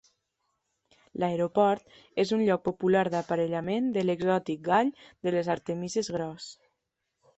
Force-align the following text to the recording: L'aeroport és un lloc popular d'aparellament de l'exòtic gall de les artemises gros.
L'aeroport 1.23 1.93
és 2.23 2.31
un 2.37 2.41
lloc 2.47 2.63
popular 2.69 3.03
d'aparellament 3.17 3.93
de 3.99 4.07
l'exòtic 4.07 4.67
gall 4.71 4.91
de 5.29 5.35
les 5.37 5.53
artemises 5.57 6.11
gros. 6.17 6.49